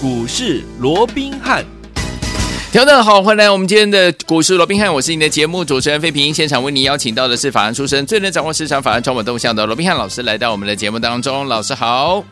[0.00, 1.64] 股市罗宾汉。
[2.70, 6.32] 听众好，欢迎来我们今天的股市罗宾汉，我是你的节目主持人费平。
[6.32, 11.48] 现场为你邀请到的是法案出身、最能掌握市场法案传闻动向的罗宾汉老师，来到我们的节目当中。
[11.48, 12.22] 老师好。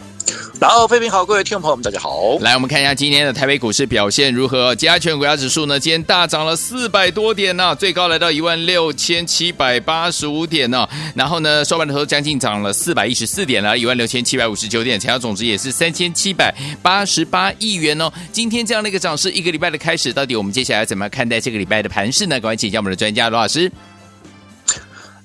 [0.61, 2.39] 然后，飞平好，各位听众朋友们，大家好。
[2.41, 4.75] 来，我们看一下今天的台北股市表现如何？
[4.75, 18.11] 加权股价指数呢，今天大涨了四百多点呢、最高来到一万六千七百八十五点呢、然后呢，收盘的时候将近涨了四百一十四点了，一万六千七百五十九点，成交总值也是三千七百八十八亿元哦。
[18.33, 22.41] 今天这样的一个涨势，一个礼拜的开始，到底我们接下来怎么看待这个礼拜的盘势呢？
[22.41, 23.71] 赶快请教我们的专家罗老师。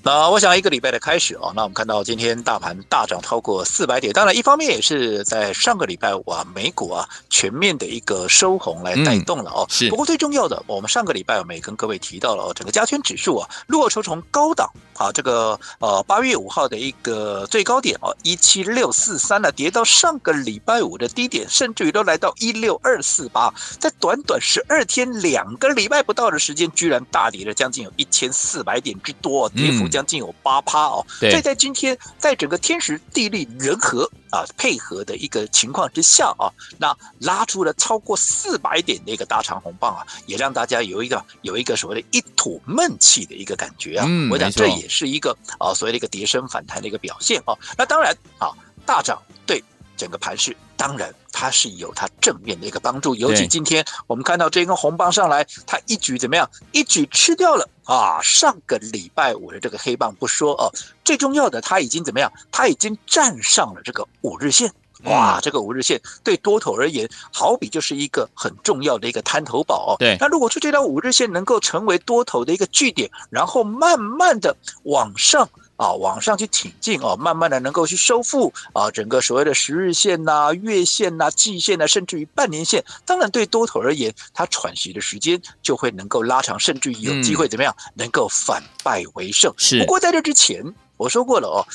[0.04, 9.64] 那我想一个礼拜的开始啊，那我们看到今天大盘大涨超过四百点，当然一方面也是在上个礼拜五啊，美股啊全面的一个收红来带动了哦。
[9.70, 9.88] 是。
[9.90, 29.91] 不过最重要的，我们上个礼拜我们也跟各位提到了哦，整个加权指数啊，如果说从高档啊这个呃八月五号的一个最高点哦一七六四三呢，跌到上个礼拜五的低点，甚至于都来到一六二四八，在短短十二天两个礼拜不到的时间，居然大跌了将近有一千四百点之多，跌幅。
[29.92, 44.06] 将近有八趴哦，所以在今天，在整个天时地利人和啊配合的一个情况之下啊，那拉出了超过四百点的一个大长红棒啊，也让大家有一个有一个所谓的一吐闷气的一个感觉啊。
[44.08, 47.54] 嗯我想这也是一个啊所谓的一个跌升反弹的一个表现啊。
[47.76, 48.50] 那当然啊，
[48.86, 49.62] 大涨对
[49.96, 50.56] 整个盘势。
[50.82, 56.50] 当然，它是有它正面的一个帮助，尤其今天我们看到这根红棒上来，它一举怎么样？
[56.72, 58.18] 一举吃掉了啊！
[58.20, 60.72] 上个礼拜五的这个黑棒不说哦，
[61.04, 62.32] 最重要的，它已经怎么样？
[62.50, 64.72] 它已经站上了这个五日线，
[65.04, 65.38] 哇！
[65.40, 69.96] 这个五日线对多头而言，好比就是一个很重要的一个滩头堡哦。
[70.00, 75.48] 对，那如果说这条五日线能够成为多头的一个据点，然后慢慢的往上。
[75.76, 89.52] 啊，往上去挺进哦，慢慢的能够去收复啊，整个所谓的十日线呐、啊、月线呐、啊、季线呐、啊，甚至于半年线，当然对多头而言，它喘息的时间就会能够拉长，甚至于有机会怎么样，能够反败为胜。
[89.56, 90.62] 是，不过在这之前，
[90.96, 91.66] 我说过了哦。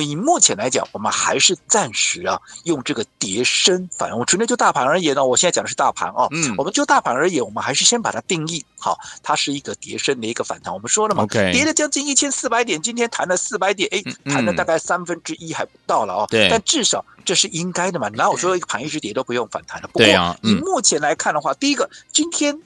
[0.00, 4.18] 以目前来讲，我们还是暂时啊，用这个叠升反弹。
[4.18, 6.28] 我纯粹就大盘而言呢，我现在讲的是大盘哦。
[6.30, 10.72] 嗯，我们就大盘而言，我们还是先把它定义好，它是一个叠升的一个反弹。
[10.72, 14.02] 我们说了嘛跌了将近一千四百点，今天弹了四百点，哎，
[14.32, 16.26] 弹了大概三分之一还不到了哦。
[16.30, 18.08] 对，但至少这是应该的嘛。
[18.10, 19.88] 哪有说一个盘一直跌都不用反弹的？
[19.88, 20.06] 不过
[20.42, 22.56] 以目前来看的话，第一个今天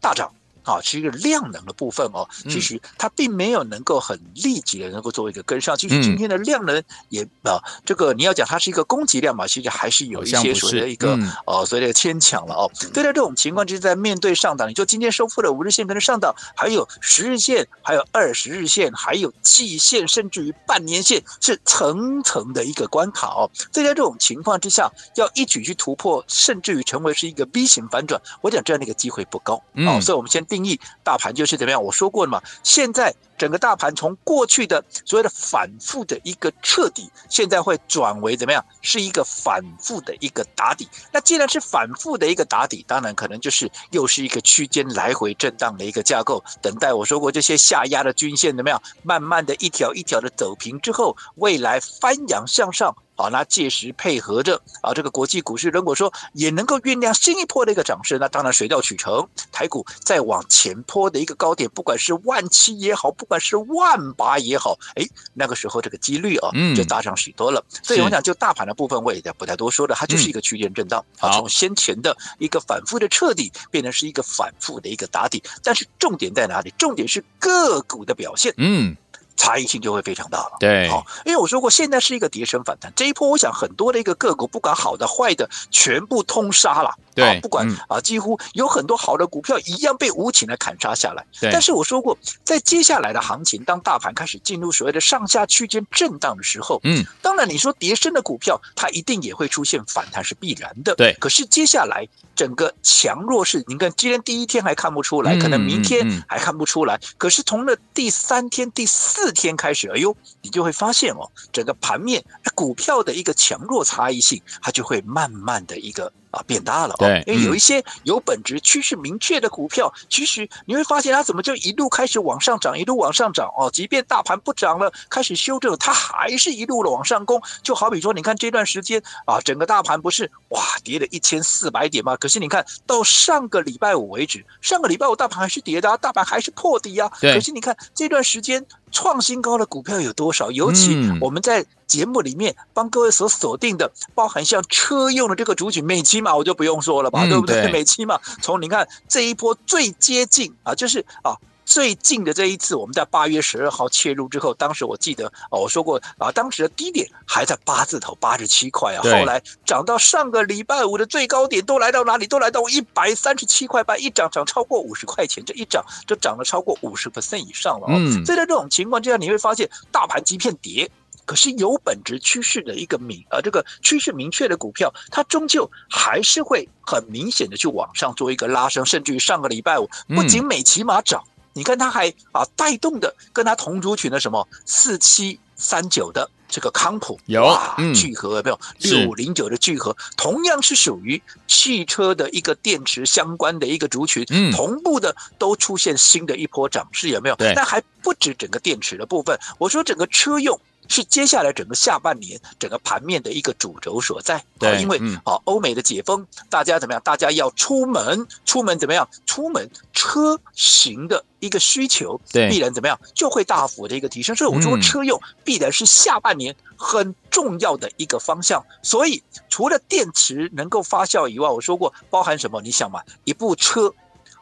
[0.00, 0.30] 大涨。
[0.68, 5.74] 啊，是一个量能的部分哦，其实它并没有能够很立即的能够做一个跟上。
[5.76, 7.56] 其实今天的量能也啊，
[7.86, 12.70] 这个你要讲它是一个供给量嘛，其实还是有一些所谓的一个呃所谓的牵强了哦。
[12.92, 23.50] 对待这种情况，就是在面对上档，你说今天收复了五日线跟着上档，还有十日线，还有二十日线，还有季线，甚至于半年线，是层层的一个关卡哦。
[23.72, 29.54] 在这种情况之下，要一举去突破，甚至于成为是一个 V 型反转，我讲这样的一个机会不高
[29.86, 29.98] 哦。
[30.02, 30.57] 所以我们先定。
[30.58, 31.80] 定义大盘就是怎么样？
[31.82, 38.64] 我说过了嘛，现在整个大盘从过去的所谓的反复的一个彻底，现在会转为怎么样？
[38.82, 40.88] 是一个反复的一个打底。
[41.12, 48.82] 那既然是反复的一个打底，当然可能就是又是一个区间来回震荡的一个架构，等待我说过这些下压的均线怎么样？
[49.02, 52.94] 慢慢的一条一条的走平之后，未来翻扬向上。
[53.20, 67.62] 好，那届时配合着啊，这个国际股市如果说也能够酝酿新一波的一个涨势，那当然水到渠成，台股再往前坡的一个高点，不管是万七也好，不管是万八也好，哎，那个时候这个几率啊，就大上许多了。
[67.72, 75.42] 嗯、所以我想就大盘的部分，我也不太多说了，它就是一个区间震荡啊，从先前的一个反复的彻底，变成是一个反复的一个打底。
[75.62, 76.72] 但是重点在哪里？
[76.78, 78.52] 重点是个股的表现。
[78.56, 78.96] 嗯。
[79.40, 80.56] 差异性就会非常大了。
[80.58, 86.92] 对，好，因为我说过，现在是一个跌升反弹，这一波我想很多的一个个股，不管好的坏的，全部通杀了。
[87.18, 91.24] 对，不管啊，几乎有很多好的股票一样被无情的砍杀下来。
[91.52, 100.94] 但是我说过，在接下来的行情，当大盘开始进入所谓的上下区间震荡的时候，嗯，当然你说跌升的股票，它一定也会出现反弹，是必然的。
[100.94, 112.22] 对，可是接下来整个强弱势，你看今天第一天还看不出来，可能明天还看不出来，可是从了第三天、第四天开始，哎呦，你就会发现哦，整个盘面
[112.54, 116.12] 股票的一个强弱差异性，它就会慢慢的一个。
[116.30, 123.70] 啊，变大了，对，因为有一些有本质趋势明确的股票，其实你会发现它怎么就一路开始往上涨，一路往上涨哦。
[123.72, 127.40] 即便大盘不涨了，开始修正，它还是一路的往上攻。
[127.62, 132.16] 就好比说，你看这段时间啊，整个大盘不是哇跌了一千四百点吗？
[132.16, 137.10] 可是你看到上个礼拜五为止，上个礼拜五大盘还是跌的啊，大盘还是破底啊。
[137.20, 140.50] 可是你看这段时间创新高的股票有多少？
[140.50, 147.62] 尤其我们在节目里面帮各位所锁定的，包含像车用的这个主群，美期嘛我就不用说了吧，嗯、对不对？
[147.62, 151.34] 对美期嘛从你看这一波最接近啊，就是啊。
[151.70, 162.26] 最近的这一次，我们在八月十二号切入之后，当时我记得哦，我说过啊，当时的低点还在八字头八十七块啊，后来涨到上个礼拜五的最高点，都来到哪里？
[162.26, 167.86] 都来到一百三十七块半，一涨涨超过五十块钱，这一涨就涨了超过五十 percent 以上了。
[167.90, 170.90] 嗯，所以在这种情况之下，你会发现大盘即便跌，
[171.28, 179.86] 可是有本质趋势的一个明呃，这个趋势明确的股票，它终究还是会很明显的去往上做一个拉升，甚至于上个礼拜五
[180.16, 181.22] 不仅美骑马涨。
[181.52, 188.58] 你看，它还啊带动的跟它同族群的什么四七三九的这个康普有啊，聚合有没有？
[188.78, 197.34] 六五零九的聚合同样是属于汽车的一个电池相关的一个族群，嗯，同步的都出现新的一波涨势，有没有？
[197.36, 200.58] 对，但还不止整个电池的部分，我说整个车用。
[200.88, 207.02] 是接下来整个下半年整个盘面的一个主轴所在，对，因为啊，欧美的解封，大家怎么样？
[207.04, 209.08] 大家要出门，出门怎么样？
[209.26, 212.98] 出门车型的一个需求，对，必然怎么样？
[213.14, 214.34] 就会大幅的一个提升。
[214.34, 218.64] 所以我说，车用必然是下半年很重要的一个方向。
[218.82, 222.60] 所以除了电池能够发酵以外，我说过，包含什么？
[222.62, 223.92] 你想嘛，一部车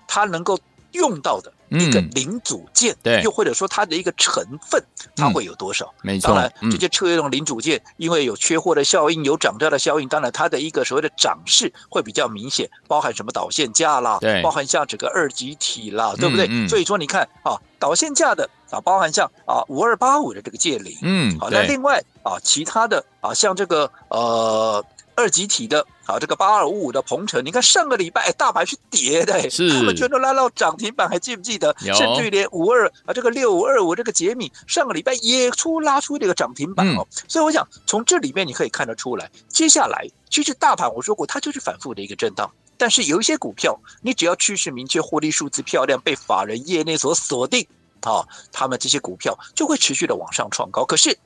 [0.07, 0.59] 它能够
[0.93, 1.53] 用到的。
[1.69, 4.41] 一个零组件，嗯、对，又或者说它的一个成
[4.71, 4.81] 分，
[5.17, 5.93] 它会有多少？
[5.97, 16.69] 嗯、没错，当然这些车用零组件，因为有缺货的效应，有涨价的效应，当然它的一个所谓的涨势会比较明显，包含什么导线架啦，对，包含像整个二极体啦，对不对？
[16.69, 24.85] 所以说你看啊，导线架的啊，包含像啊五二八五的这个界零，嗯，好，那另外啊，其他的啊，像这个呃。
[25.17, 31.75] 二级体的好，这个八二五五的鹏程，你看上个礼拜大盘是跌的，是他们全都拉到涨停板，还记不记得？
[31.81, 37.01] 有甚至于连五二啊，这个六五二五这个杰米，上个礼拜也出拉出这个涨停板哦。
[37.01, 47.67] 嗯、所以我想从这里面你可以看得出来，接下来其实大盘我说过它就是反复的一个震荡，但是有一些股票，你只要趋势明确，获利数字漂亮，被法人业内所锁定
[48.03, 48.23] 啊，
[48.53, 50.85] 他们这些股票就会持续的往上创高。
[50.85, 51.19] 可是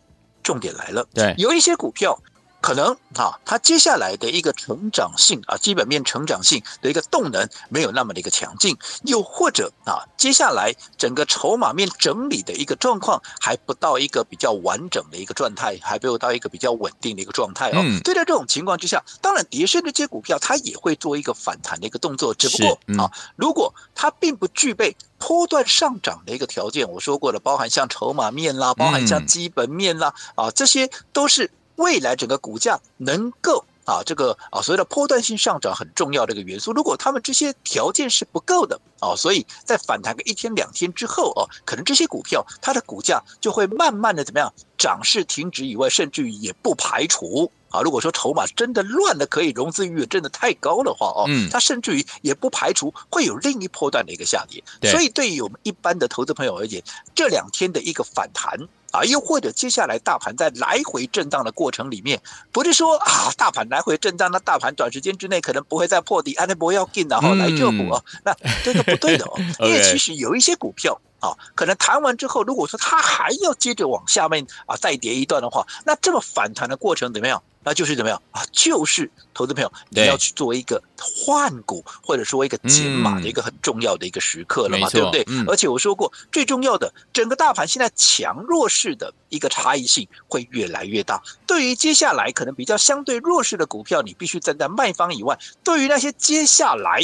[0.44, 2.16] 重点来了，对，有一些股票。
[2.60, 17.80] 可能啊，它接下来的一个成长性啊，基本面成长性的一个动能没有那么的一个强劲，又或者啊，接下来整个筹码面整理的一个状况还不到一个比较完整的一个状态，还没有到一个比较稳定的一个状态哦。
[17.82, 18.00] 嗯。
[18.02, 31.50] 对在这种情况之下，当然跌深的这些股票它也会做一个反弹的一个动作，只不过啊，如果它并不具备波段上涨的一个条件，我说过了，包含像筹码面啦，包含像基本面啦，啊，这些都是。
[31.80, 54.62] 未来整个股价能够啊，这个啊所谓的波段性上涨很重要的一个元素，如果他们这些条件是不够的啊，所以在反弹个一天两天之后哦，可能这些股票它的股价就会慢慢的怎么样，涨势停止以外，甚至于也不排除啊，如果说筹码真的乱的可以融资余额真的太高的话哦，嗯，它甚至于也不排除会有另一波段的一个下跌。
[54.88, 56.82] 所以对于我们一般的投资朋友而言，
[57.14, 58.68] 这两天的一个反弹。
[58.90, 62.20] 啊，又或者接下来大盘在来回震荡的过程里面，
[62.52, 68.34] 不是说啊，大盘来回震荡，那大盘短时间之内可能不会再破底，安利不要进，然后来救股哦，那
[68.64, 69.32] 这个不对的哦，
[69.66, 71.00] 因为其实有一些股票。
[71.20, 77.42] 啊，可能弹完之后，如果说它还要接着往下面啊再跌一段的话，那这么反弹的过程怎么样？
[77.62, 78.42] 那就是怎么样啊？
[78.52, 85.24] 就是投资朋友你要去做一个换股或者说一个减码的一个很重要的一个时刻了嘛，嗯、对不对？
[85.28, 91.22] 嗯、而且我说过，最重要的，整个大盘现在强弱势的一个差异性会越来越大。
[91.46, 97.02] 对于接下来可能比较相对弱势的股票，你必须站在卖方以外；对于那些接下来。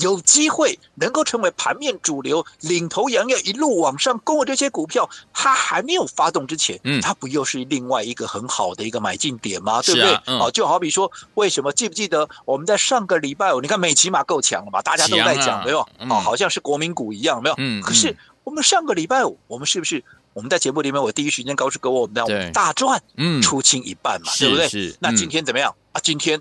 [0.00, 9.82] 有机会能够成为盘面主流、领头羊，要一路往上攻的这些股票，它还没有发动之前，嗯，它不又是另外一个很好的一个买进点吗？
[9.82, 10.38] 对不对？
[10.38, 14.80] 哦，就好比说，为什么记不记得我们在上个礼拜五，你看美骑马够强了嘛？
[14.82, 15.80] 大家都在讲，没有？
[16.08, 17.54] 哦，好像是国民股一样，没有？
[17.58, 17.82] 嗯。
[17.82, 24.68] 可是我们上个礼拜五，我们是不是我们在节目里面，我第一时间告诉各位，我们要大赚，嗯，出清一半嘛，对不对？
[24.68, 24.96] 是。
[25.00, 26.00] 那今天怎么样啊？
[26.02, 26.40] 今天。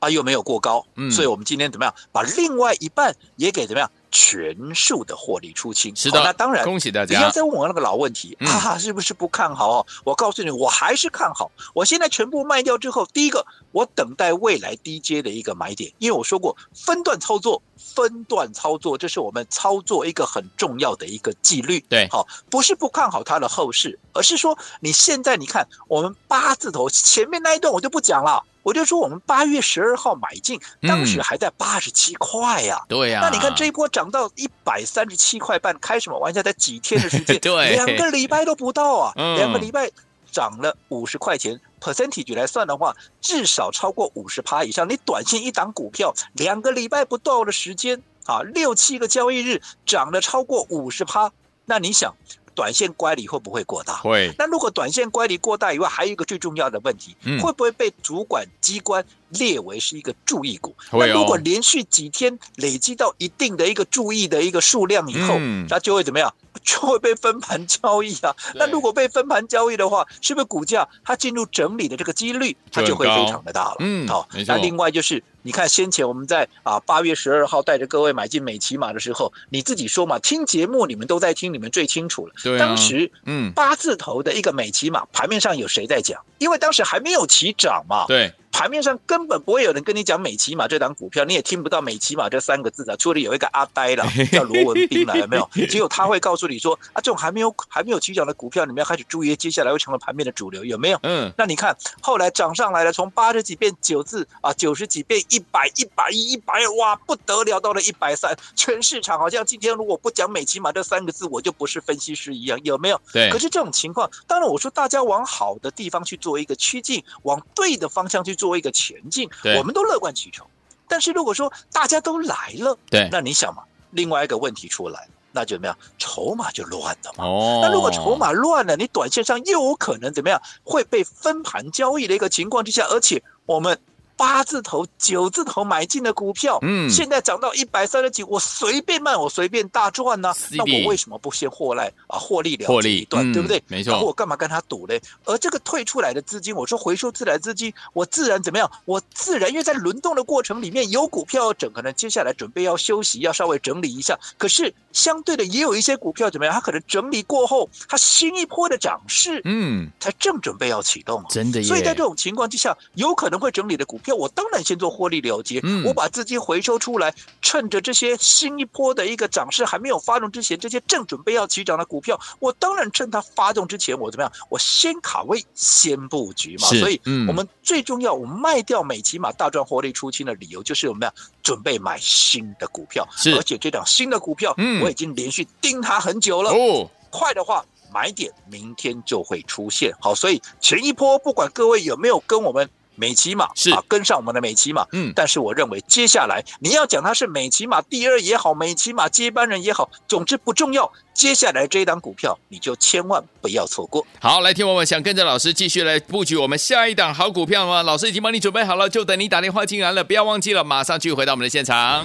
[0.00, 5.96] 它又没有过高，嗯，所以我们今天怎么样把另外一半也给怎么样全数的获利出清？
[5.96, 7.16] 是的，那当然，恭喜大家。
[7.16, 9.86] 你要再问我那个老问题，啊，是不是不看好哦？
[10.04, 11.50] 我告诉你，我还是看好。
[11.72, 21.80] 我现在全部卖掉之后，第一个我等待未来低阶的一个买点，因为我说过分段操作，分段操作这是我们操作一个很重要的一个纪律。
[21.88, 28.44] 对，好，不是不看好它的后市，而是说你现在你看我们八字头前面那一段我就不讲了。
[28.64, 32.82] 我就说，我们八月十二号买进，当时还在八十七块呀。
[32.88, 33.20] 对呀。
[33.22, 36.42] 那你看这一波涨到一百三十七块半，开什么玩笑？
[36.42, 39.90] 在几天的时间， 对，两个礼拜都不到啊，两个礼拜
[40.32, 44.88] 涨了五十块钱，percentage 来算的话，至少超过五十趴以上。
[44.88, 51.30] 你短线一档股票，两个礼拜不到的时间啊，六七个交易日涨了超过五十趴，
[51.66, 52.14] 那你想？
[52.54, 53.94] 短线乖离会不会过大？
[53.96, 54.32] 会。
[54.38, 60.74] 那如果短线乖离过大以外，还有一个最重要的问题，嗯、会不会被主管机关列为是一个注意股？
[60.92, 66.32] 那如果连续几天累积到一定的一个注意的一个数量以后，嗯、那就会怎么样？
[66.62, 68.34] 就会被分盘交易啊。
[68.54, 73.76] 那如果被分盘交易的话，是不是股价它进入整理的这个几率，它就会非常的大了？
[73.80, 74.28] 嗯，好。
[74.46, 75.22] 那另外就是。
[75.44, 82.32] 你看，先前我们在啊八月十二号带着各位买进美琪玛的时候，你自己说嘛，听节目你们都在听，你们最清楚了。
[82.42, 86.24] 对啊，当时嗯八字头的一个美琪玛盘面上有谁在讲？
[86.38, 88.06] 因为当时还没有起涨嘛。
[88.08, 88.32] 对。
[88.56, 95.50] 盘面上根本不会有人跟你讲美琪玛这档股票，你也听不到美琪玛这三个字的，除了有一个阿呆了， 叫罗文斌了，有没有？
[95.66, 101.00] 只有他会告诉你说啊，这种还没有还没有起涨的股票，你们要开始注意，接下来会成为盘面的主流，有没有？
[101.02, 101.32] 嗯。
[101.36, 113.00] 那你看后来涨上来了，从八十几变九字啊，九十几变一百，一百一，一百二，哇，不得了，到了一百三，全市场好像今天如果不讲美琪玛这三个字，我就不是分析师一样，有没有？
[113.12, 113.28] 对。
[113.30, 119.28] 可是这种情况，当然我说大家往好的地方去做一个趋近，往对的方向去做一个前进。
[119.58, 120.46] 我们都乐观其成，
[120.86, 125.76] 但是如果说大家都来了，对，那你想嘛，另外一个问题出来，那就怎么样？
[125.98, 127.24] 筹码就乱了嘛。
[127.24, 130.40] 哦，那如果筹码乱了，你短线上又有可能怎么样？
[130.62, 133.76] 会被分盘交易的一个情况之下，而且我们。
[134.16, 140.36] 八字头、九字头买进的股票，嗯，现在涨到一百三十几，我随便卖，我随便大赚呢、啊。
[140.52, 142.18] 那我为什么不先获来啊？
[142.18, 143.62] 获利了结一段，嗯、对不对？
[143.66, 144.00] 没错。
[144.00, 145.00] 我干嘛跟他赌嘞？
[145.24, 148.70] 而这个退出来的资金，我说回收自来资金，我自然怎么样？
[148.84, 154.18] 我自然因为在轮动的过程里面有股票要整，可能接下来准备要休息，要稍微整理一下。
[154.38, 156.54] 可是相对的，也有一些股票怎么样？
[156.54, 161.24] 它可能整理过后，它新一波的涨势，嗯，才正准备要启动。
[161.28, 161.66] 真的耶。
[161.66, 164.14] 所以在这种情况之下，有可能会整理的股票。
[164.14, 174.32] 我当然先做获利了结，嗯、我把资金回收出来，趁着这些新一波的一个涨势还没有发动之前，这些正准备要起涨的股票，我当然趁它发动之前，我怎么样？
[174.48, 176.68] 我先卡位，先布局嘛。
[176.68, 186.50] 是所以，我们最重要，我们卖掉美琪玛大赚获利出清的理由，就是我们要准备买新的股票，是而且这档新的股票，我已经连续盯它很久了。
[186.50, 189.94] 哦，快的话买点，明天就会出现。
[190.00, 192.68] 好，所以前一波不管各位有没有跟我们。
[192.96, 200.90] 美琪马是啊，跟上我们的美琪马，嗯，但是我认为接下来你要讲它是美琪马第二也好，美琪马接班人也好，总之不重要。
[201.12, 204.04] 接下来这一档股票，你就千万不要错过。
[204.20, 207.82] 好，来听我们想跟着老师继续来布局我们下一档好股票吗？
[207.82, 212.04] 老师已经帮你准备好了，就等你打电话进来了，不要忘记了，马上继续回到我们的现场。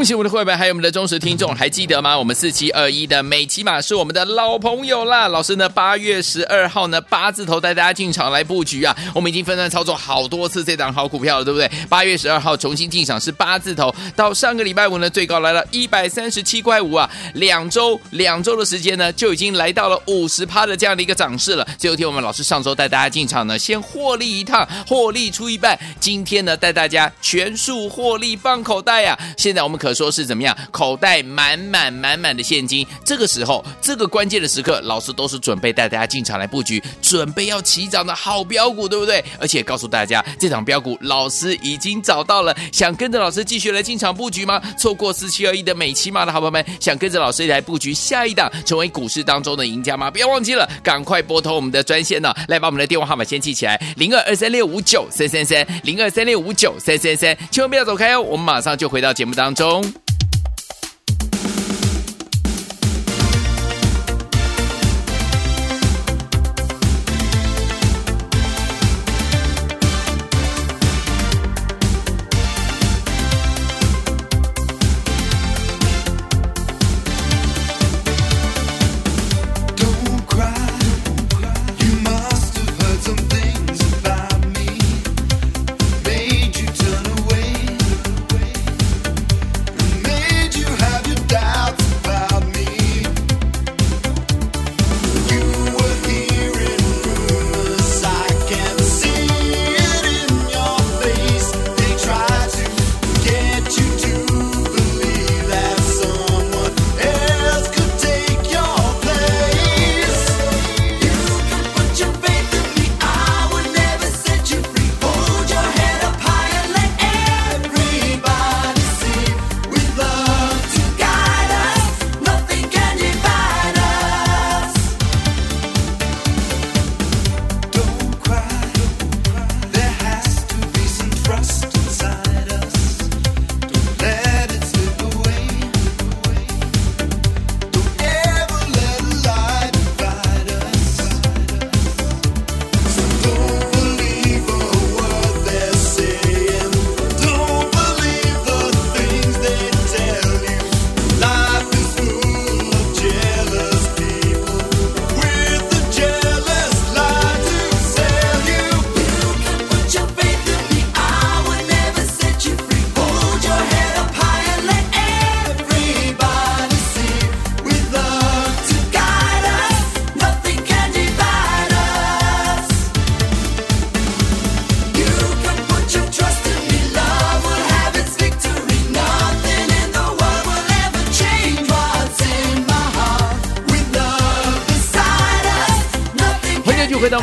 [0.00, 2.18] 恭喜我们的会员，还有我们的忠实听众，还记得吗？
[2.18, 5.28] 我们四七二一的美琪玛是我们的老朋友啦。
[5.28, 8.96] 老师呢，八月十二号呢，八字头带大家进场来布局啊。
[9.14, 11.70] 我们已经分段操作好多次这档好股票了，对不对？
[11.90, 17.10] 八月十二号重新进场是八字头，到上个礼拜五呢，最高来了一百三十七块五啊。
[17.34, 21.68] 两周两周的时间呢，就已经来到了五十趴的这样的一个涨势了。
[21.76, 25.78] 最后天我们老师上周带大家进场呢，先获利一趟，获利出一半。
[26.00, 29.34] 今天呢，带大家全数获利放口袋呀、啊。
[29.36, 29.89] 现在我们可。
[29.94, 30.56] 说是怎么样？
[30.70, 39.24] 口袋满满满满的现金，这个时候，这个关键的时刻，老师都是准备带大家进场来布局，准备要起涨的好标股，对不对？
[39.38, 44.60] 而且告诉大家，这档标股老师已经找到了，想跟着老师继续来进场布局吗？
[44.78, 50.10] 错过四七二一的美琪玛的好朋友们，想跟着老师来布局下一档，成为股市当中的赢家吗？
[50.10, 59.79] 不要忘记了，赶快拨通我们的专线呢，来把我们的电话号码先记起来：零二二三六五九三三三，零二三六五九三三三，千万不要走开哦，我们马上就回到节目当中。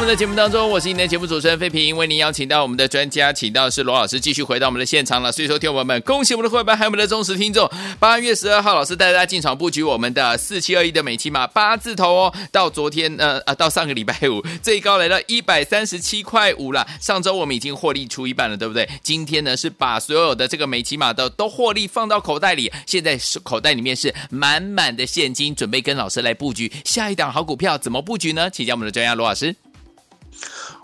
[0.08, 5.30] 们的节目当中，我是您的节目主持人费平，为您邀请到我们的专家，请到的是罗老师，继续回到我们的现场了。
[5.30, 7.70] 所以说，听友们，恭喜我们的会员还有我们的忠实听众。
[8.00, 12.34] 八月十二号，老师带大家进场布局我们的四七二一的美琪玛八字头哦。
[12.54, 16.88] 到昨天，呃啊，到上个礼拜五，最高来到一百三十七块五了。
[17.02, 18.88] 上周我们已经获利出一半了，对不对？
[19.04, 27.78] 今天呢，是把所有的这个美琪玛的都获利放到口袋里，现在是口袋里面是满满的现金，准备跟老师来布局下一档好股票。
[27.78, 28.50] 怎么布局呢？
[28.50, 29.54] 请教我们的专家罗老师。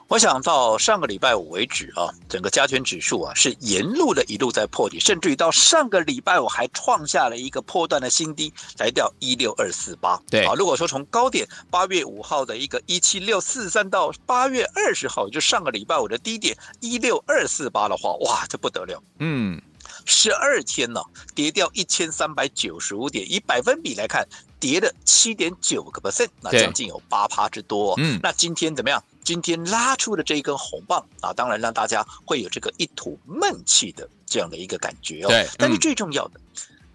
[0.10, 10.22] 我想到上个礼拜五为止啊，整个加权指数啊是沿路的一路在破底，甚至于到上个礼拜五还创下了一个破段的新低，来掉一六二四八。
[10.30, 19.02] 对啊，如果说从高点八月五号的一个一七六四三到八月二十号，就上个礼拜五的低点一六二四八的话，哇，这不得了。
[19.18, 19.60] 嗯，
[20.06, 21.02] 十二天呢，
[21.34, 24.28] 跌掉一千三百九十五点，以百分比来看，
[24.60, 27.96] 跌了七点九个 percent，那将近有八趴之多。
[27.98, 29.04] 嗯，那今天怎么样？
[29.24, 35.30] 今天拉出的这一根红棒啊，当然让大家会有这个一吐闷气的这样的一个感觉哦。
[35.30, 36.40] 对，但是最重要的，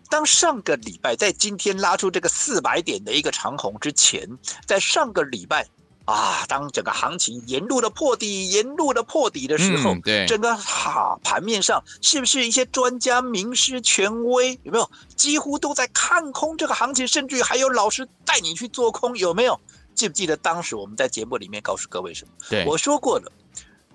[0.08, 4.28] 当上个礼拜在今天拉出这个四百点的一个长红之前，
[4.66, 5.66] 在上个礼拜
[6.04, 19.60] 啊，当整个行情沿路的破底，沿路的破底的时候，对，整个哈盘面上是不是一些专家、名师、权威有没有几乎都在看空这个行情，甚至于还有老师带你去做空，有没有？
[19.98, 22.30] 记不记得当时我们在节目里面告诉各位什么？
[22.48, 23.32] 对，我说过了，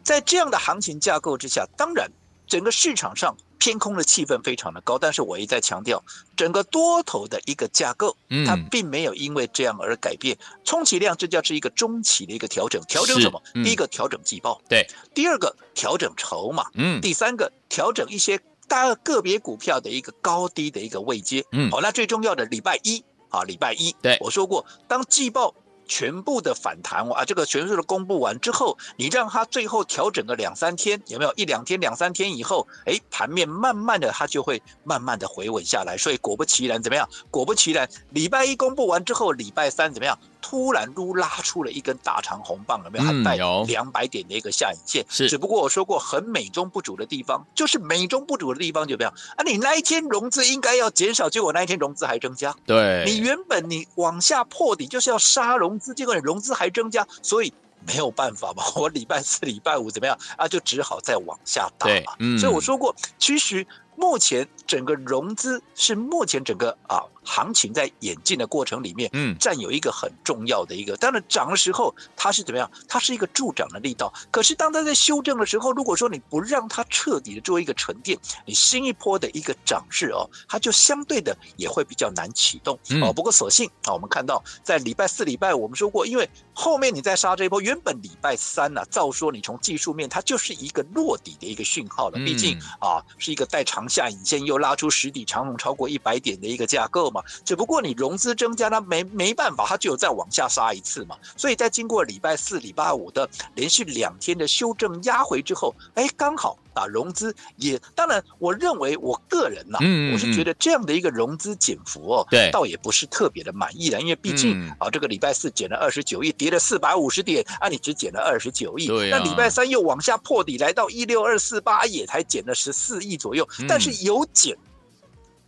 [0.04, 2.12] 在这样的行情架构之下，当然
[2.46, 6.04] 整个市场上偏空的气氛非常的高，但是我一再强调，
[6.36, 10.38] 整个多头的一个架构，它并没有因为这样而改变。
[10.66, 13.42] 充其量这叫是一个中期的一个调整，调整什么？
[13.64, 18.38] 第一个调整季报，对；第二个调整筹码，嗯；第三个调整一些
[18.68, 21.72] 大个别股票的一个高低的一个位阶，嗯。
[21.72, 25.56] 好，那最重要的礼拜一啊，礼拜一，对，我说过，当季报。
[25.88, 35.98] 全部的反弹啊，这个全数的公布完之后，你让它最后调整个两三天，有没有一两天、两三天以后，哎，盘面慢慢的它就会慢慢的回稳下来。
[35.98, 37.08] 所以果不其然，怎么样？
[37.30, 40.18] 果不其然，礼拜一公布完之后，礼拜三怎么样？
[40.44, 43.06] 突然撸拉出了一根大长红棒，有没有？
[43.06, 45.04] 还带两百点的一个下影线。
[45.10, 49.14] 是，只不过我说过，很美中不足的地方，就是美中不足的地方就怎么样？
[49.38, 52.54] 啊，你那一天融资应该要减少，结果那一天融资还增加。
[52.66, 57.54] 对，你原本你往下破底就是要杀融资，结果你融资还增加，所以
[57.88, 58.64] 没有办法嘛。
[58.76, 60.46] 我礼拜四、礼拜五怎么样啊？
[60.46, 62.14] 就只好再往下打嘛。
[62.20, 67.02] 嗯，所以我说过，其实目前整个融资是目前整个啊。
[67.24, 70.96] 行情在演进的过程里面，嗯，占有一个很重要的一个。
[70.98, 72.70] 当然涨的时候，它是怎么样？
[72.88, 74.14] 它是一个助涨的力道。
[74.32, 83.14] 可是当它在修正的时候，如果说你不让它彻底的做一个沉淀，你新一波的一个涨势哦，它就相对的也会比较难启动哦。
[83.14, 92.20] 不过所幸啊，我们看到在礼拜四、礼拜五，我们说过，因为后面你再杀这一波，原本礼拜三呢，照说你从技术面它就是一个落底的一个讯号了。
[92.24, 97.22] 毕竟啊，是一个带长下影线又拉出实体长龙超过一百点的一个架构嘛。
[97.46, 101.16] 只不过你融资增加，它没没办法，它就有再往下杀一次嘛。
[101.38, 124.58] 所以在经过礼拜四、礼拜五的连续两天的修正压回之后，哎，刚好啊融资也，当然，我认为我个人呐、啊，嗯嗯嗯我是觉得这样的一个融资减幅哦，对，倒也不是特别的满意的，因为毕竟、嗯、啊，这个礼拜四减了二十九亿，跌了四百五十点，啊，你只减了二十九亿，对、啊，那礼拜三又往下破底，来到一六二四八，也才减了十四亿左右，但是有减。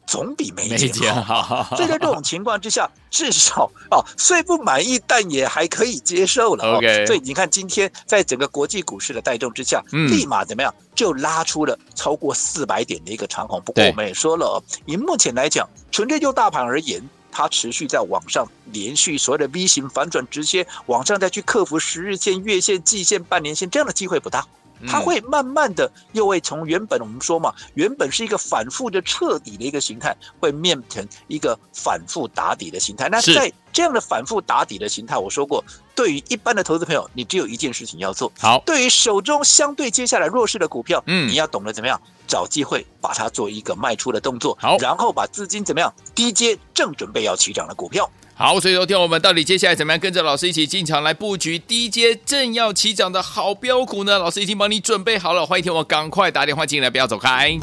[0.08, 6.78] 总比没减好，所以在这种情况之下，至少哦，虽不满意，但也还可以接受了。
[6.78, 13.62] OK，所以你看今天在整个国际股市的带动之下，立马怎么样就拉出了超过四百点的一个长红。
[13.64, 24.46] 不过我们也说了，以目前来讲，纯粹就大盘而言，它持续在往上连续所谓的 V 型反转直接往上再去克服十日线、月线、季线、半年线，这样的机会不大。
[24.88, 33.08] 它会慢慢的又会从原本我们说嘛，原本是一个反复的彻底的一个形态，会变成一个反复打底的形态。
[33.10, 38.32] 那在这样的反复打底的形态，我说过，对于一般的投资朋友，你只有一件事情要做。
[38.40, 44.58] 好，对于手中相对接下来弱势的股票，嗯，你要懂得怎么样找机会把它做一个卖出的动作。
[44.62, 48.10] 好，然后把资金怎么样低接正准备要起涨的股票。
[48.38, 54.20] 好，所以昨天我们到底接下来怎么样跟着老师一起进场来布局低阶正要起涨的好标股呢？
[54.20, 57.58] 老师已经帮你准备好了，欢迎听我赶快打电话进来，不要走开。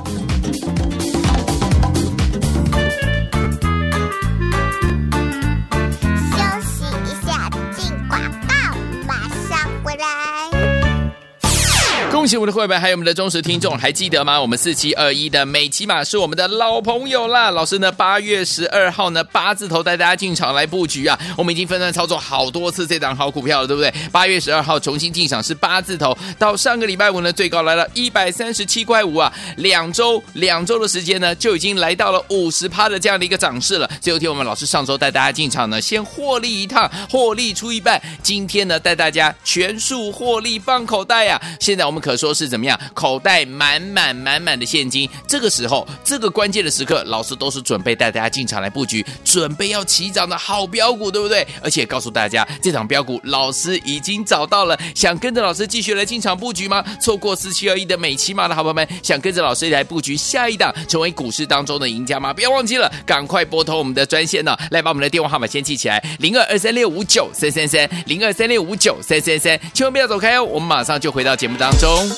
[12.22, 14.40] 恭喜我们的会员，还有我们的忠实听众，还记得吗？
[14.40, 17.50] 我们四七二一的美琪玛是我们的老朋友啦。
[17.50, 21.18] 老师呢，八月十二号呢，八字头带大家进场来布局啊。
[21.36, 23.92] 我们已经分段操作好多次这档好股票了，对不对？
[24.12, 29.32] 八月十二号重新进场是八字头，到上个礼拜五呢，最高来了一百三十七块五啊。
[29.56, 33.90] 两周两周的时间呢，就已经来到了五十趴的这样的一个涨势了。
[34.00, 38.00] 最后听我们老师上周带大家进场呢，先获利一趟，获利出一半。
[38.22, 41.58] 今天呢，带大家全数获利放口袋呀、啊。
[41.58, 42.78] 现在我们可说是怎么样？
[42.94, 45.08] 口袋满满满满的现金。
[45.26, 51.46] 这个时候，这个关键的时刻，老师都是准备带大家进场来布局，准备要起涨的好标股，对不对？
[51.62, 54.78] 而且告诉大家，这场标股老师已经找到了。
[54.94, 56.84] 想跟着老师继续来进场布局吗？
[57.00, 62.32] 错过四七二一的美琪玛的好朋友们，想跟着老师来布局下一档，成为股市当中的赢家吗？
[62.32, 72.01] 不要忘记了，赶快拨通我们的专线呢，来把我们的电话号码先记起来：零二二三六五九三三三，零二三六五九三三三，千万不要走开哦，我们马上就回到节目当中。
[72.02, 72.10] It's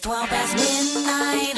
[0.00, 1.54] 12 past midnight.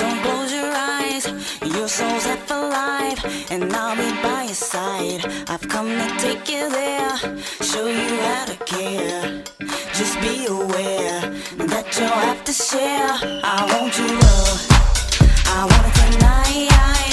[0.00, 1.26] Don't close your eyes.
[1.62, 5.24] Your soul's half alive, and I'll be by your side.
[5.48, 7.16] I've come to take you there,
[7.60, 8.57] show you how to
[12.48, 13.10] to share.
[13.44, 14.66] I want your love.
[15.48, 17.07] I want it tonight.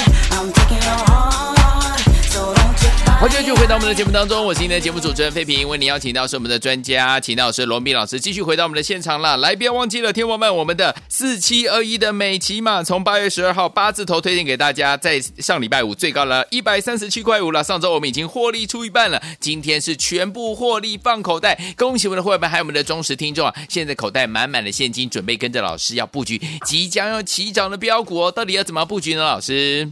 [3.56, 9.38] 回到我们的节目当中，我是今天的节目主持人费平，为您邀请到是我们的专家，请到是罗宾老师，继续回到我们的现场了。
[9.38, 17.64] 来，不要忘记了，天王们，我们的四七二一的美琪玛，从八月十二号八字头推荐给大家，在上礼拜五最高了一百三十七块五了。
[17.64, 21.58] 上周我们已经获利出一半了，今天是全部获利放口袋。
[21.78, 23.54] 恭喜我们的会员们，还有我们的忠实听众啊！
[23.70, 28.32] 现在口袋满满的现金，准备跟着老师要布局即将要起涨的标股哦。
[28.32, 29.24] 到底要怎么布局呢？
[29.24, 29.90] 老师？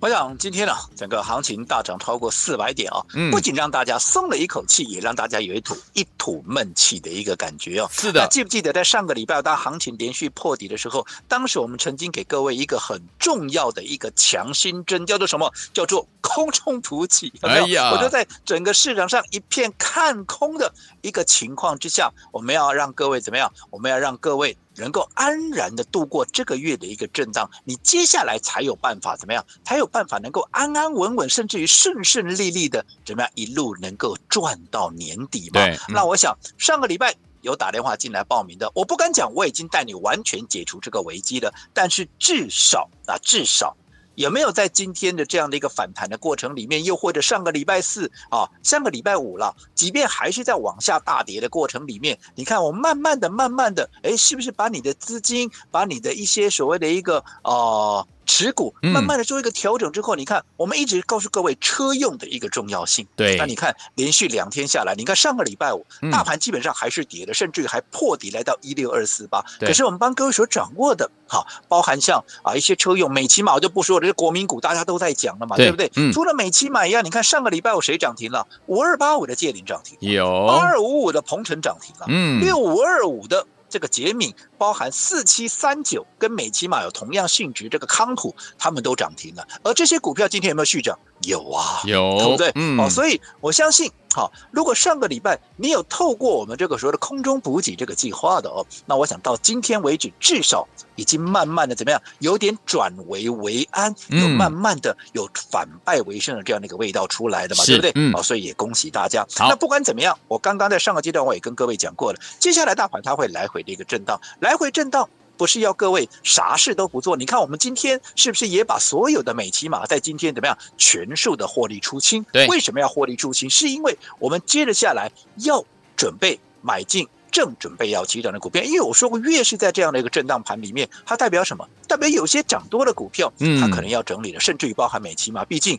[0.00, 7.88] 我想今天呢，整个行情大涨超过四百点啊，不仅让大家松了一口气，也让大家有一吐一吐闷气的一个感觉哦。
[7.90, 15.52] 是的，记不记得在上个礼拜当行情连续破底的时候，当时我们曾经给各位一个很重要的一个强心针，叫做什么？
[15.72, 17.32] 叫做空中补给。
[17.42, 23.52] 哎呀，我就在整个市场上一片看空的一个情况之下，我们要让各位怎么样？
[23.70, 24.56] 我们要让各位。
[24.78, 29.44] 能够安然的度过这个月的一个震荡，你接下来才有办法怎么样？
[29.64, 35.64] 才有办法能够安安稳稳，甚至于顺顺利利的怎么样一路能够赚到年底嘛？
[35.64, 43.76] 对，那我想上个礼拜有打电话进来报名的，我不敢讲我已经带你完全解除这个危机了，但是至少啊，至少。
[44.18, 58.04] 有没有在今天的这样的一个反弹的过程里面，又或者上个礼拜四啊，上个礼拜五了，即便还是在往下大跌的过程里面，你看我慢慢的、慢慢的，哎，是不是把你的资金，把你的一些所谓的一个呃。
[58.28, 63.04] 持股慢慢的做一个调整之后，嗯、你看我们一直告诉各位车用的一个重要性。
[63.16, 69.42] 对，那你看连续两天下来，你看上个礼拜五，大盘基本上还是跌的，嗯、甚至于还破底来到一六二四八。
[69.58, 75.90] 可是我们帮各位所掌握的，哈，包含像啊一些车用美琪玛，我就不说了，这国民股大家都在讲了嘛，对，对不对？
[75.96, 78.46] 嗯、除了美琪玛一样，你看上个礼拜五谁涨停了？
[78.66, 83.46] 五二八五的界岭涨停，有八二五五的鹏程涨停了，嗯，六五二五的。
[83.68, 90.98] 这个杰敏包含四七三九跟美琪玛有同样性质，这个康普他们都涨停了，而这些股票今天有没有续涨？
[91.24, 92.52] 有啊，有，对不对？
[92.54, 107.92] 嗯，哦，所以我相信，好，如果上个礼拜你有透过我们这个所谓的空中补给这个计划的哦，那我想到今天为止，至少已经慢慢的怎么样，有点转危为安，有慢慢的有反败为胜的这样的一个味道出来的嘛，对不对？
[107.94, 109.26] 嗯，哦，所以也恭喜大家。
[109.38, 115.08] 那不管怎么样，我刚刚在上个阶段我也跟各位讲过了，接下来大盘它会来回的一个震荡，来回震荡。
[115.38, 122.22] 不是要各位啥事都不做，你看我们今天是不是也把所有的美琪玛在今天怎么样全数的获利出清？
[122.32, 123.48] 对，为什么要获利出清？
[123.48, 125.64] 是因为我们接着下来要
[125.96, 131.66] 准备买进正准备要起涨的股票，因为我说过，越是在这样的一个震荡盘里面，它代表什么？
[131.86, 135.78] 代表有些涨多的股票，它可能要整理了，甚至于包含美琪玛，毕竟。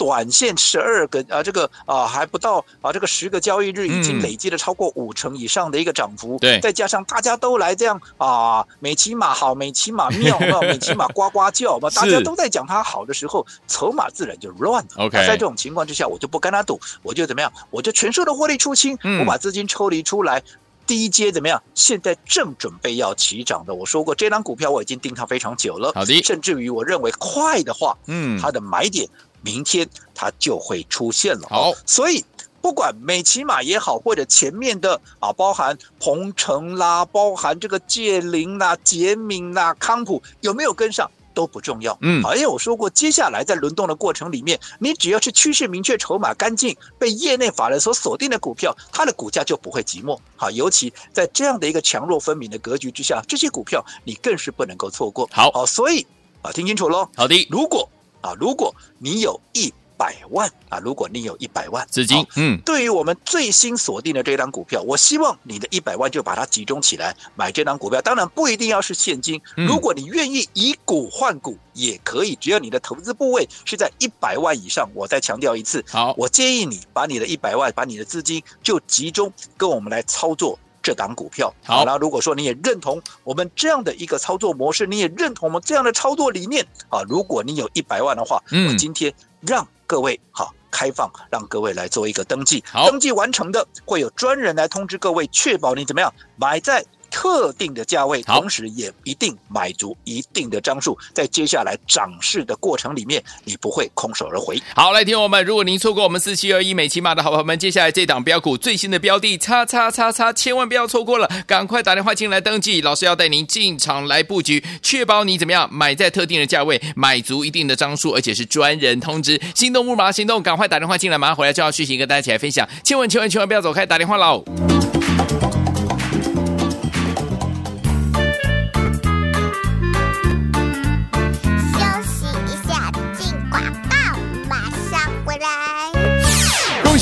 [0.00, 6.38] 短线十二个啊，这个啊还不到啊，这个十个交易日已经累积了超过五成以上的一个涨幅。
[6.38, 15.04] 对，再加上大家都来这样啊，美琪玛好，美琪玛妙，美琪玛呱呱叫 嘛，大家都在讲它好的时候，筹码自然就乱了。
[15.04, 20.42] OK，在这种情况之下，我就不跟他赌，我就怎么样，我就全数的获利出清，我把资金抽离出来，
[20.86, 21.62] 第一阶怎么样？
[21.74, 25.92] 现在正准备要起涨的，我说过，这张股票我已经盯它非常久了。
[25.94, 29.06] 好的，甚至于我认为快的话，嗯，它的买点。
[29.42, 32.24] 明天它就会出现了，好，所以
[32.60, 41.10] 不管美骑马也好，或者前面的啊，包含鹏程啦，包含这个界林啦、杰明啦、康普有没有跟上？
[41.32, 50.18] 都不重要，嗯，而且我说过，接下来在轮动的过程里面，你只要是趋势明确、筹码干净、被业内法人所锁定的股票，它的股价就不会寂寞。
[50.34, 55.30] 好，尤其在这样的一个强弱分明的格局之下，这些股票你更是不能够错过。
[55.32, 56.04] 好，好，所以
[56.42, 57.08] 啊，听清楚喽。
[57.14, 57.88] 好的，如果
[58.20, 59.72] 啊，如果你有一。
[60.00, 60.78] 百万啊！
[60.78, 68.00] 如果你有一百万资金，嗯，对于我们最新锁定的这张股票，我希望你的一百万就把它集中起来买这张股票。
[68.00, 74.88] 当然不一定要是现金，如果你愿意以股换股也可以，只要你的投资部位是在一百万以上。
[74.94, 81.52] 我再强调一次，好，我建议你把你的一百万，把你的资金就集中跟我们来操作这档股票。
[81.64, 89.66] 好，那如果说你也认同我们这样的一个操作模式，你也认同我们这样的操作理念啊，如果你有一百万的话，我今天让。
[89.90, 96.86] 各位好，开放让各位来做一个登记，登记完成的会有专人来通知各位，确保你怎么样买在。
[97.10, 104.60] 特定的价位，同时也一定买足一定的张数，在接下来涨势的过程里面，你不会空手而回。
[104.74, 124.79] 好，来听我们，如果您错过我们四七二一美琪马的好朋友们，接下来这档标股最新的标的，叉叉叉叉，千万不要错过了，赶快打电话进来登记，老师要带您进场来布局，确保你怎么样买在特定的价位，买足一定的张数，而且是专人通知，心动不如马上行动，赶快打电话进来，马上回来就要续行跟大家一起来分享，千万千万千万不要走开，打电话喽。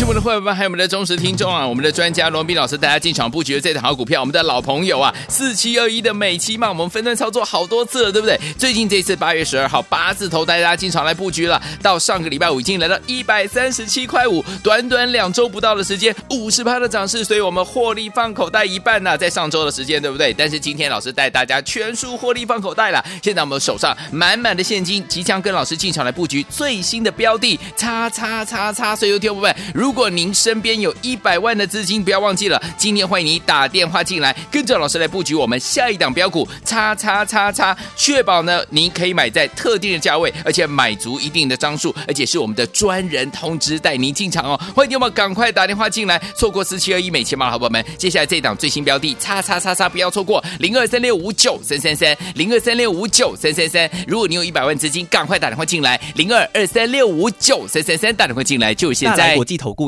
[0.09, 8.41] 我们的会员们还有我们的忠实听众啊，我们的专家罗宾老师带大家进场布局的这档好股票，我们的老朋友啊，四七二一的美期嘛，我们分段操作好多次了，对不对？
[8.59, 20.33] 最近这次八月十二号八字头带大家进场来布局了，到上个礼拜五已经来到一百三十七块五，短短两周不到的时间，五十趴的涨势，所以我们获利放口袋一半呢、在上周的时间，对不对？
[20.33, 44.61] 但是今天老师带大家全数获利放口袋了，现在我们手上满满的现金，即将跟老师进场来布局最新的标的，叉叉叉叉，所以有听友们如果您身边有一百万的资金，不要忘记了，今天欢迎你打电话进来，跟着老师来布局我们下一档标股，叉叉叉叉，确保呢您可以买在特定的价位，而且买足一定的张数，而且是我们的专人通知带您进场哦。
[44.75, 53.91] 欢迎你们赶快打电话进来，错过四七二一美琪玛的好朋友们，接下来这档最新标的，叉叉叉叉，不要错过，零二三六五九三三三，零二三六五九三三三。
[54.07, 59.39] 如果你有一百万资金，赶快打电话进来，零二二三六五九三三三，打电话进来就现在。
[59.39, 59.88] 国际投顾